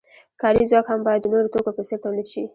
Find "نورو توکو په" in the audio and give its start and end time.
1.33-1.83